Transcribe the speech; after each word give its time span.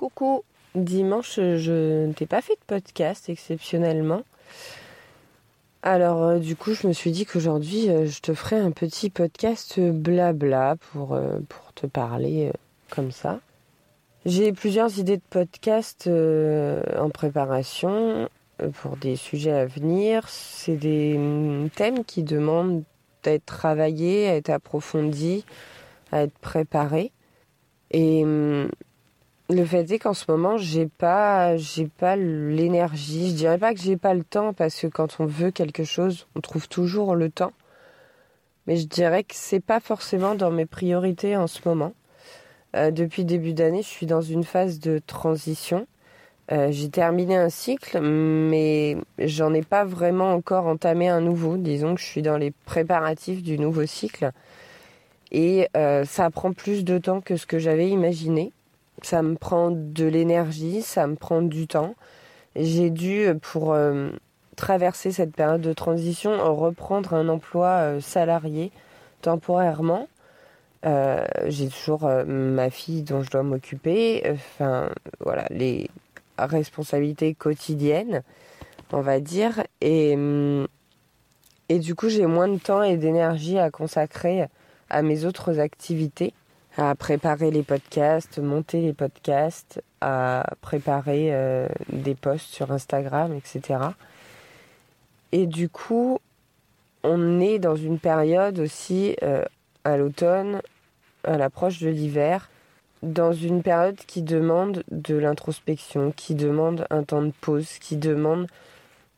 Coucou, 0.00 0.44
dimanche 0.74 1.34
je 1.34 2.06
ne 2.06 2.12
t'ai 2.14 2.24
pas 2.24 2.40
fait 2.40 2.54
de 2.54 2.64
podcast 2.66 3.28
exceptionnellement. 3.28 4.22
Alors 5.82 6.22
euh, 6.22 6.38
du 6.38 6.56
coup 6.56 6.72
je 6.72 6.86
me 6.86 6.94
suis 6.94 7.10
dit 7.10 7.26
qu'aujourd'hui 7.26 7.90
euh, 7.90 8.06
je 8.06 8.20
te 8.20 8.32
ferai 8.32 8.56
un 8.56 8.70
petit 8.70 9.10
podcast 9.10 9.78
blabla 9.78 10.76
pour, 10.76 11.12
euh, 11.12 11.40
pour 11.50 11.74
te 11.74 11.86
parler 11.86 12.50
comme 12.88 13.10
ça. 13.10 13.40
J'ai 14.24 14.52
plusieurs 14.52 14.98
idées 14.98 15.18
de 15.18 15.22
podcast 15.28 16.08
en 16.08 17.10
préparation 17.10 18.30
pour 18.80 18.96
des 18.96 19.16
sujets 19.16 19.52
à 19.52 19.66
venir. 19.66 20.26
C'est 20.30 20.76
des 20.76 21.18
mm, 21.18 21.68
thèmes 21.76 22.06
qui 22.06 22.22
demandent 22.22 22.84
d'être 23.22 23.44
travaillés, 23.44 24.30
à 24.30 24.36
être 24.36 24.48
approfondis, 24.48 25.44
à 26.10 26.22
être 26.22 26.38
préparés. 26.38 27.12
Et 27.90 28.24
mm, 28.24 28.70
le 29.50 29.64
fait 29.64 29.90
est 29.90 29.98
qu'en 29.98 30.14
ce 30.14 30.30
moment, 30.30 30.56
j'ai 30.56 30.86
pas, 30.86 31.56
j'ai 31.56 31.86
pas 31.86 32.16
l'énergie. 32.16 33.30
Je 33.30 33.34
dirais 33.34 33.58
pas 33.58 33.74
que 33.74 33.80
j'ai 33.80 33.96
pas 33.96 34.14
le 34.14 34.24
temps 34.24 34.52
parce 34.52 34.80
que 34.80 34.86
quand 34.86 35.18
on 35.20 35.26
veut 35.26 35.50
quelque 35.50 35.84
chose, 35.84 36.26
on 36.34 36.40
trouve 36.40 36.68
toujours 36.68 37.14
le 37.14 37.30
temps. 37.30 37.52
Mais 38.66 38.76
je 38.76 38.86
dirais 38.86 39.24
que 39.24 39.34
c'est 39.34 39.60
pas 39.60 39.80
forcément 39.80 40.34
dans 40.34 40.50
mes 40.50 40.66
priorités 40.66 41.36
en 41.36 41.46
ce 41.46 41.60
moment. 41.66 41.94
Euh, 42.76 42.90
depuis 42.90 43.24
début 43.24 43.52
d'année, 43.52 43.82
je 43.82 43.88
suis 43.88 44.06
dans 44.06 44.20
une 44.20 44.44
phase 44.44 44.78
de 44.78 45.00
transition. 45.04 45.86
Euh, 46.52 46.70
j'ai 46.70 46.88
terminé 46.88 47.36
un 47.36 47.48
cycle, 47.48 48.00
mais 48.00 48.96
j'en 49.18 49.54
ai 49.54 49.62
pas 49.62 49.84
vraiment 49.84 50.32
encore 50.32 50.66
entamé 50.66 51.08
un 51.08 51.20
nouveau. 51.20 51.56
Disons 51.56 51.94
que 51.94 52.00
je 52.00 52.06
suis 52.06 52.22
dans 52.22 52.36
les 52.36 52.52
préparatifs 52.66 53.42
du 53.42 53.58
nouveau 53.58 53.86
cycle. 53.86 54.30
Et 55.32 55.68
euh, 55.76 56.04
ça 56.04 56.30
prend 56.30 56.52
plus 56.52 56.84
de 56.84 56.98
temps 56.98 57.20
que 57.20 57.36
ce 57.36 57.46
que 57.46 57.58
j'avais 57.58 57.88
imaginé 57.88 58.52
ça 59.02 59.22
me 59.22 59.34
prend 59.34 59.70
de 59.70 60.04
l'énergie, 60.04 60.82
ça 60.82 61.06
me 61.06 61.16
prend 61.16 61.42
du 61.42 61.66
temps. 61.66 61.94
J'ai 62.56 62.90
dû, 62.90 63.28
pour 63.40 63.72
euh, 63.72 64.10
traverser 64.56 65.12
cette 65.12 65.34
période 65.34 65.60
de 65.60 65.72
transition, 65.72 66.32
reprendre 66.54 67.14
un 67.14 67.28
emploi 67.28 67.68
euh, 67.68 68.00
salarié 68.00 68.72
temporairement. 69.22 70.08
Euh, 70.86 71.24
j'ai 71.46 71.68
toujours 71.68 72.08
ma 72.26 72.70
fille 72.70 73.02
dont 73.02 73.22
je 73.22 73.30
dois 73.30 73.42
m'occuper. 73.42 74.22
Enfin, 74.30 74.90
voilà, 75.20 75.46
les 75.50 75.90
responsabilités 76.38 77.34
quotidiennes, 77.34 78.22
on 78.92 79.00
va 79.02 79.20
dire. 79.20 79.62
Et, 79.82 80.16
et 81.68 81.78
du 81.78 81.94
coup, 81.94 82.08
j'ai 82.08 82.26
moins 82.26 82.48
de 82.48 82.58
temps 82.58 82.82
et 82.82 82.96
d'énergie 82.96 83.58
à 83.58 83.70
consacrer 83.70 84.46
à 84.88 85.02
mes 85.02 85.26
autres 85.26 85.60
activités 85.60 86.32
à 86.80 86.94
préparer 86.94 87.50
les 87.50 87.62
podcasts, 87.62 88.38
monter 88.38 88.80
les 88.80 88.94
podcasts, 88.94 89.82
à 90.00 90.46
préparer 90.62 91.28
euh, 91.30 91.68
des 91.92 92.14
posts 92.14 92.46
sur 92.46 92.72
Instagram, 92.72 93.34
etc. 93.34 93.80
Et 95.32 95.46
du 95.46 95.68
coup, 95.68 96.18
on 97.02 97.38
est 97.38 97.58
dans 97.58 97.76
une 97.76 97.98
période 97.98 98.58
aussi 98.58 99.14
euh, 99.22 99.44
à 99.84 99.98
l'automne, 99.98 100.62
à 101.24 101.36
l'approche 101.36 101.80
de 101.80 101.90
l'hiver, 101.90 102.48
dans 103.02 103.34
une 103.34 103.62
période 103.62 103.98
qui 104.06 104.22
demande 104.22 104.82
de 104.90 105.16
l'introspection, 105.16 106.14
qui 106.16 106.34
demande 106.34 106.86
un 106.88 107.02
temps 107.02 107.22
de 107.22 107.32
pause, 107.42 107.78
qui 107.78 107.96
demande 107.96 108.46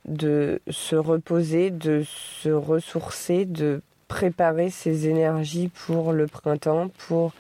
de 0.05 0.61
se 0.69 0.97
reposer, 0.97 1.71
de 1.71 2.03
se 2.05 2.49
ressourcer, 2.49 3.45
de 3.45 3.83
préparer 4.09 4.69
ses 4.69 5.07
énergies 5.07 5.69
pour 5.69 6.13
le 6.13 6.27
printemps, 6.27 6.89
pour 7.07 7.33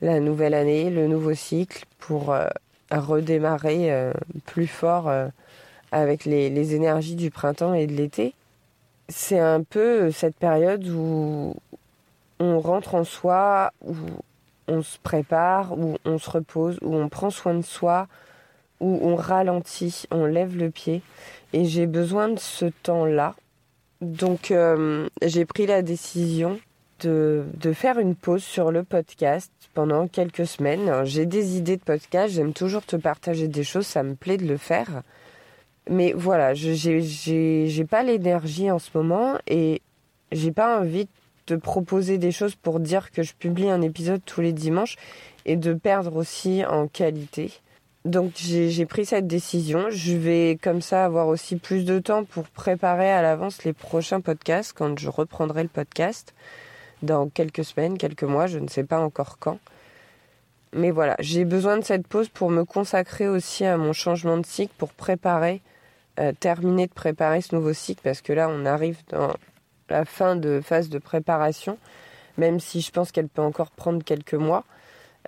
la 0.00 0.20
nouvelle 0.20 0.54
année, 0.54 0.90
le 0.90 1.06
nouveau 1.06 1.34
cycle, 1.34 1.84
pour 1.98 2.32
euh, 2.32 2.48
redémarrer 2.90 3.92
euh, 3.92 4.12
plus 4.46 4.66
fort 4.66 5.08
euh, 5.08 5.28
avec 5.92 6.24
les, 6.24 6.74
énergies 6.74 7.16
du 7.16 7.30
printemps 7.30 7.74
et 7.74 7.86
de 7.86 7.92
l'été. 7.92 8.34
C'est 9.08 9.38
un 9.38 9.62
peu 9.62 10.10
cette 10.10 10.36
période 10.36 10.86
où 10.88 11.54
on 12.38 12.60
rentre 12.60 12.94
en 12.94 13.04
soi, 13.04 13.72
où 13.84 13.96
on 14.68 14.82
se 14.82 14.98
prépare, 14.98 15.76
où 15.78 15.98
on 16.04 16.18
se 16.18 16.30
repose, 16.30 16.78
où 16.80 16.94
on 16.94 17.08
prend 17.08 17.30
soin 17.30 17.54
de 17.54 17.62
soi, 17.62 18.06
où 18.78 19.00
on 19.02 19.16
ralentit, 19.16 20.04
on 20.10 20.26
lève 20.26 20.56
le 20.56 20.70
pied. 20.70 21.02
Et 21.52 21.64
j'ai 21.64 21.86
besoin 21.86 22.28
de 22.28 22.38
ce 22.38 22.66
temps-là 22.66 23.34
donc 24.00 24.54
j'ai 25.20 25.44
pris 25.44 25.66
la 25.66 25.82
décision 25.82 26.58
de, 27.06 27.72
faire 27.72 27.98
une 27.98 28.14
pause 28.14 28.42
sur 28.42 28.70
le 28.70 28.82
podcast 28.82 29.52
pendant 29.74 30.08
quelques 30.08 30.46
semaines. 30.46 31.04
J'ai 31.04 31.26
des 31.26 31.56
idées 31.56 31.76
de 31.76 31.82
podcast, 31.82 32.34
j'aime 32.34 32.52
toujours 32.52 32.84
te 32.84 32.96
partager 32.96 33.48
des 33.48 33.64
choses, 33.64 33.86
ça 33.86 34.02
me 34.02 34.14
plaît 34.14 34.36
de 34.36 34.46
le 34.46 34.56
faire. 34.56 35.02
Mais 35.88 36.12
voilà, 36.12 36.54
j'ai 36.54 37.84
pas 37.88 38.02
l'énergie 38.02 38.70
en 38.70 38.78
ce 38.78 38.90
moment 38.94 39.38
et 39.46 39.82
j'ai 40.32 40.52
pas 40.52 40.80
envie 40.80 41.08
de 41.46 41.56
proposer 41.56 42.18
des 42.18 42.32
choses 42.32 42.54
pour 42.54 42.80
dire 42.80 43.10
que 43.10 43.22
je 43.22 43.34
publie 43.34 43.70
un 43.70 43.82
épisode 43.82 44.20
tous 44.24 44.40
les 44.40 44.52
dimanches 44.52 44.96
et 45.46 45.56
de 45.56 45.74
perdre 45.74 46.16
aussi 46.16 46.64
en 46.64 46.86
qualité. 46.86 47.52
Donc 48.04 48.32
j'ai 48.36 48.86
pris 48.86 49.04
cette 49.04 49.26
décision. 49.26 49.86
Je 49.90 50.14
vais 50.14 50.58
comme 50.62 50.80
ça 50.80 51.04
avoir 51.04 51.28
aussi 51.28 51.56
plus 51.56 51.84
de 51.84 51.98
temps 51.98 52.24
pour 52.24 52.44
préparer 52.44 53.10
à 53.10 53.20
l'avance 53.20 53.64
les 53.64 53.72
prochains 53.72 54.20
podcasts 54.20 54.72
quand 54.72 54.98
je 54.98 55.08
reprendrai 55.08 55.62
le 55.62 55.68
podcast 55.68 56.34
dans 57.02 57.28
quelques 57.28 57.64
semaines, 57.64 57.98
quelques 57.98 58.24
mois, 58.24 58.46
je 58.46 58.58
ne 58.58 58.68
sais 58.68 58.84
pas 58.84 59.00
encore 59.00 59.38
quand. 59.38 59.58
Mais 60.72 60.90
voilà, 60.92 61.16
j'ai 61.18 61.44
besoin 61.44 61.78
de 61.78 61.84
cette 61.84 62.06
pause 62.06 62.28
pour 62.28 62.50
me 62.50 62.64
consacrer 62.64 63.28
aussi 63.28 63.64
à 63.64 63.76
mon 63.76 63.92
changement 63.92 64.38
de 64.38 64.46
cycle, 64.46 64.72
pour 64.78 64.92
préparer, 64.92 65.62
euh, 66.20 66.32
terminer 66.38 66.86
de 66.86 66.92
préparer 66.92 67.40
ce 67.40 67.54
nouveau 67.54 67.72
cycle, 67.72 68.00
parce 68.04 68.20
que 68.20 68.32
là 68.32 68.48
on 68.48 68.64
arrive 68.64 68.98
dans 69.08 69.34
la 69.88 70.04
fin 70.04 70.36
de 70.36 70.60
phase 70.62 70.88
de 70.88 70.98
préparation, 70.98 71.76
même 72.38 72.60
si 72.60 72.80
je 72.82 72.92
pense 72.92 73.10
qu'elle 73.10 73.28
peut 73.28 73.42
encore 73.42 73.72
prendre 73.72 74.04
quelques 74.04 74.34
mois. 74.34 74.64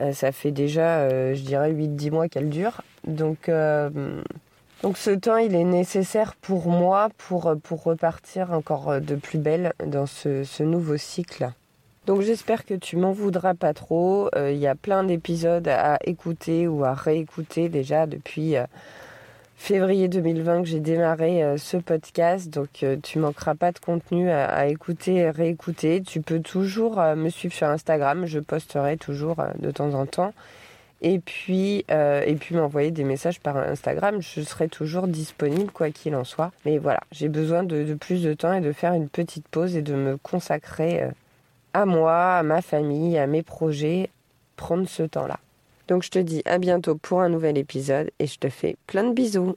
Euh, 0.00 0.12
ça 0.12 0.30
fait 0.30 0.52
déjà, 0.52 1.00
euh, 1.00 1.34
je 1.34 1.42
dirais, 1.42 1.72
8-10 1.72 2.10
mois 2.12 2.28
qu'elle 2.28 2.48
dure. 2.48 2.82
Donc, 3.04 3.50
donc 4.82 4.96
ce 4.96 5.10
temps, 5.10 5.38
il 5.38 5.56
est 5.56 5.64
nécessaire 5.64 6.36
pour 6.36 6.68
moi 6.68 7.08
pour, 7.18 7.52
pour 7.64 7.82
repartir 7.82 8.52
encore 8.52 9.00
de 9.00 9.16
plus 9.16 9.38
belle 9.38 9.72
dans 9.84 10.06
ce, 10.06 10.44
ce 10.44 10.62
nouveau 10.62 10.96
cycle. 10.96 11.50
Donc 12.06 12.22
j'espère 12.22 12.64
que 12.64 12.74
tu 12.74 12.96
m'en 12.96 13.12
voudras 13.12 13.54
pas 13.54 13.74
trop. 13.74 14.28
Il 14.36 14.56
y 14.56 14.66
a 14.66 14.74
plein 14.74 15.04
d'épisodes 15.04 15.68
à 15.68 15.98
écouter 16.04 16.66
ou 16.66 16.84
à 16.84 16.94
réécouter 16.94 17.68
déjà 17.68 18.06
depuis 18.06 18.56
février 19.62 20.08
2020 20.08 20.62
que 20.62 20.68
j'ai 20.68 20.80
démarré 20.80 21.44
euh, 21.44 21.56
ce 21.56 21.76
podcast, 21.76 22.50
donc 22.50 22.82
euh, 22.82 22.96
tu 23.00 23.20
manqueras 23.20 23.54
pas 23.54 23.70
de 23.70 23.78
contenu 23.78 24.28
à, 24.28 24.66
écouter 24.66 25.14
et 25.14 25.30
réécouter. 25.30 26.02
Tu 26.02 26.20
peux 26.20 26.40
toujours 26.40 26.98
euh, 26.98 27.14
me 27.14 27.28
suivre 27.28 27.54
sur 27.54 27.68
Instagram, 27.68 28.26
je 28.26 28.40
posterai 28.40 28.96
toujours 28.96 29.36
de 29.60 29.70
temps 29.70 29.94
en 29.94 30.04
temps. 30.04 30.34
Et 31.00 31.18
puis, 31.18 31.84
et 31.88 32.36
puis 32.38 32.54
m'envoyer 32.54 32.92
des 32.92 33.02
messages 33.02 33.40
par 33.40 33.56
Instagram, 33.56 34.20
je 34.20 34.40
serai 34.40 34.68
toujours 34.68 35.08
disponible 35.08 35.72
quoi 35.72 35.90
qu'il 35.90 36.14
en 36.14 36.22
soit. 36.22 36.52
Mais 36.64 36.78
voilà, 36.78 37.00
j'ai 37.10 37.28
besoin 37.28 37.64
de, 37.64 37.94
plus 37.94 38.22
de 38.22 38.34
temps 38.34 38.52
et 38.52 38.60
de 38.60 38.70
faire 38.70 38.92
une 38.92 39.08
petite 39.08 39.48
pause 39.48 39.74
et 39.74 39.82
de 39.82 39.94
me 39.96 40.16
consacrer 40.16 41.02
à 41.74 41.86
moi, 41.86 42.36
à 42.38 42.42
ma 42.42 42.62
famille, 42.62 43.18
à 43.18 43.26
mes 43.26 43.42
projets, 43.42 44.10
prendre 44.56 44.88
ce 44.88 45.02
temps-là. 45.02 45.38
Donc 45.88 46.02
je 46.02 46.10
te 46.10 46.18
dis 46.18 46.42
à 46.44 46.58
bientôt 46.58 46.96
pour 46.96 47.20
un 47.20 47.28
nouvel 47.28 47.58
épisode 47.58 48.10
et 48.18 48.26
je 48.26 48.38
te 48.38 48.48
fais 48.48 48.76
plein 48.86 49.04
de 49.04 49.12
bisous. 49.12 49.56